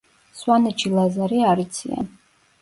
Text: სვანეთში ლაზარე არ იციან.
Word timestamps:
სვანეთში 0.37 0.91
ლაზარე 0.95 1.43
არ 1.51 1.63
იციან. 1.65 2.11